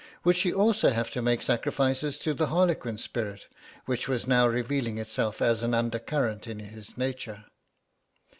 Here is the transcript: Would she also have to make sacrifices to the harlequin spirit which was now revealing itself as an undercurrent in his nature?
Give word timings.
Would 0.23 0.35
she 0.35 0.51
also 0.51 0.89
have 0.89 1.11
to 1.11 1.21
make 1.21 1.43
sacrifices 1.43 2.17
to 2.17 2.33
the 2.33 2.47
harlequin 2.47 2.97
spirit 2.97 3.45
which 3.85 4.07
was 4.07 4.25
now 4.25 4.47
revealing 4.47 4.97
itself 4.97 5.43
as 5.43 5.61
an 5.61 5.75
undercurrent 5.75 6.47
in 6.47 6.57
his 6.57 6.97
nature? 6.97 7.45